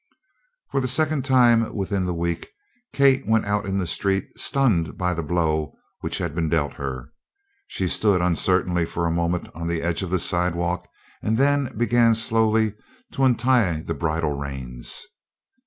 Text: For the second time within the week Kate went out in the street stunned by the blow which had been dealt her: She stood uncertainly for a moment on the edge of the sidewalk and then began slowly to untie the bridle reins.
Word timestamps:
For 0.71 0.81
the 0.81 0.87
second 0.87 1.25
time 1.25 1.75
within 1.75 2.05
the 2.05 2.13
week 2.15 2.49
Kate 2.91 3.27
went 3.27 3.45
out 3.45 3.67
in 3.67 3.77
the 3.77 3.85
street 3.85 4.29
stunned 4.39 4.97
by 4.97 5.13
the 5.13 5.21
blow 5.21 5.77
which 5.99 6.17
had 6.17 6.33
been 6.33 6.49
dealt 6.49 6.73
her: 6.73 7.13
She 7.67 7.87
stood 7.87 8.19
uncertainly 8.19 8.83
for 8.87 9.05
a 9.05 9.11
moment 9.11 9.49
on 9.53 9.67
the 9.67 9.83
edge 9.83 10.01
of 10.01 10.09
the 10.09 10.17
sidewalk 10.17 10.87
and 11.21 11.37
then 11.37 11.77
began 11.77 12.15
slowly 12.15 12.73
to 13.11 13.23
untie 13.25 13.83
the 13.83 13.93
bridle 13.93 14.35
reins. 14.35 15.05